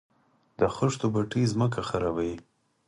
د 0.59 0.61
خښتو 0.75 1.07
بټۍ 1.13 1.43
ځمکه 1.53 1.81
خرابوي؟ 1.89 2.33